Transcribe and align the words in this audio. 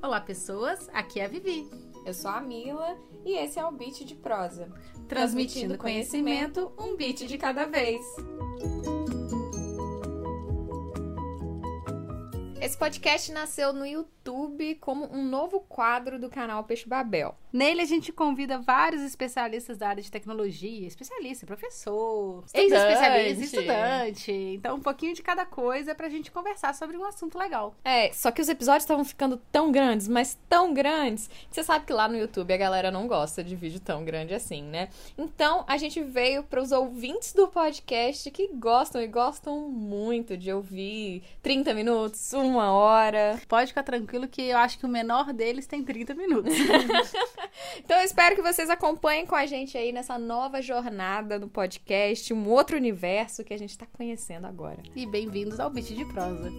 Olá, 0.00 0.20
pessoas. 0.20 0.88
Aqui 0.92 1.18
é 1.18 1.24
a 1.24 1.28
Vivi. 1.28 1.68
Eu 2.06 2.14
sou 2.14 2.30
a 2.30 2.40
Mila 2.40 2.96
e 3.24 3.36
esse 3.36 3.58
é 3.58 3.64
o 3.66 3.72
Beat 3.72 4.04
de 4.04 4.14
Prosa. 4.14 4.72
Transmitindo 5.08 5.76
conhecimento, 5.76 6.72
um 6.78 6.94
beat 6.96 7.26
de 7.26 7.36
cada 7.36 7.64
vez. 7.64 8.00
Esse 12.60 12.76
podcast 12.76 13.30
nasceu 13.30 13.72
no 13.72 13.86
YouTube 13.86 14.74
como 14.80 15.08
um 15.14 15.24
novo 15.24 15.60
quadro 15.60 16.18
do 16.18 16.28
canal 16.28 16.64
Peixe 16.64 16.88
Babel. 16.88 17.36
Nele 17.52 17.80
a 17.80 17.84
gente 17.84 18.12
convida 18.12 18.58
vários 18.58 19.00
especialistas 19.00 19.78
da 19.78 19.88
área 19.88 20.02
de 20.02 20.10
tecnologia, 20.10 20.86
especialista, 20.86 21.46
professor, 21.46 22.44
ex-especialista, 22.52 23.44
estudante. 23.44 24.32
Então, 24.32 24.76
um 24.76 24.80
pouquinho 24.80 25.14
de 25.14 25.22
cada 25.22 25.46
coisa 25.46 25.94
pra 25.94 26.08
gente 26.08 26.30
conversar 26.30 26.74
sobre 26.74 26.96
um 26.96 27.04
assunto 27.04 27.38
legal. 27.38 27.74
É, 27.84 28.12
só 28.12 28.30
que 28.30 28.42
os 28.42 28.48
episódios 28.48 28.82
estavam 28.82 29.04
ficando 29.04 29.40
tão 29.50 29.72
grandes, 29.72 30.08
mas 30.08 30.36
tão 30.48 30.74
grandes, 30.74 31.28
que 31.28 31.54
você 31.54 31.62
sabe 31.62 31.86
que 31.86 31.92
lá 31.92 32.06
no 32.06 32.18
YouTube 32.18 32.52
a 32.52 32.56
galera 32.56 32.90
não 32.90 33.06
gosta 33.06 33.42
de 33.42 33.56
vídeo 33.56 33.80
tão 33.80 34.04
grande 34.04 34.34
assim, 34.34 34.62
né? 34.62 34.88
Então, 35.16 35.64
a 35.66 35.78
gente 35.78 36.02
veio 36.02 36.42
para 36.42 36.60
os 36.60 36.72
ouvintes 36.72 37.32
do 37.32 37.48
podcast 37.48 38.30
que 38.30 38.48
gostam 38.48 39.00
e 39.00 39.06
gostam 39.06 39.70
muito 39.70 40.36
de 40.36 40.52
ouvir 40.52 41.22
30 41.40 41.72
minutos, 41.72 42.34
uma 42.48 42.72
hora. 42.72 43.40
Pode 43.48 43.68
ficar 43.68 43.82
tranquilo 43.82 44.26
que 44.28 44.42
eu 44.42 44.58
acho 44.58 44.78
que 44.78 44.86
o 44.86 44.88
menor 44.88 45.32
deles 45.32 45.66
tem 45.66 45.82
30 45.84 46.14
minutos. 46.14 46.54
Então 47.78 47.96
eu 47.96 48.04
espero 48.04 48.36
que 48.36 48.42
vocês 48.42 48.70
acompanhem 48.70 49.26
com 49.26 49.34
a 49.34 49.46
gente 49.46 49.76
aí 49.76 49.92
nessa 49.92 50.18
nova 50.18 50.60
jornada 50.62 51.38
no 51.38 51.48
podcast, 51.48 52.32
um 52.32 52.48
outro 52.48 52.76
universo 52.76 53.44
que 53.44 53.54
a 53.54 53.58
gente 53.58 53.76
tá 53.76 53.86
conhecendo 53.86 54.46
agora. 54.46 54.78
e 54.94 55.06
bem-vindos 55.06 55.58
ao 55.58 55.70
Beat 55.70 55.88
de 55.88 56.04
Prosa. 56.04 56.50